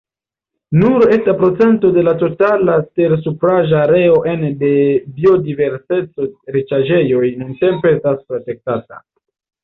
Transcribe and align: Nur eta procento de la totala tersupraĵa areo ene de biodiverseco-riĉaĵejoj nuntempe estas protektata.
Nur 0.83 1.03
eta 1.15 1.33
procento 1.41 1.89
de 1.97 2.03
la 2.05 2.13
totala 2.21 2.77
tersupraĵa 3.01 3.77
areo 3.81 4.15
ene 4.31 4.49
de 4.63 4.71
biodiverseco-riĉaĵejoj 5.19 7.29
nuntempe 7.43 7.93
estas 7.97 8.17
protektata. 8.33 8.99